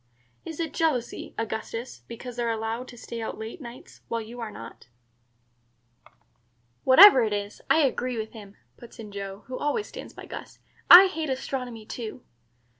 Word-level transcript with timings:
"Is 0.45 0.59
it 0.59 0.73
jealousy, 0.73 1.35
Augustus, 1.37 2.01
because 2.07 2.35
they 2.37 2.41
are 2.43 2.49
allowed 2.49 2.87
to 2.87 2.97
stay 2.97 3.21
out 3.21 3.37
late 3.37 3.61
nights, 3.61 4.01
while 4.07 4.19
you 4.19 4.39
are 4.39 4.49
not?" 4.49 4.87
"Whatever 6.83 7.21
it 7.21 7.33
is, 7.33 7.61
I 7.69 7.81
agree 7.81 8.17
with 8.17 8.31
him," 8.33 8.55
puts 8.77 8.97
in 8.97 9.11
Joe, 9.11 9.43
who 9.45 9.59
always 9.59 9.85
stands 9.85 10.13
by 10.13 10.25
Gus. 10.25 10.57
"I 10.89 11.05
hate 11.05 11.29
astronomy 11.29 11.85
too." 11.85 12.23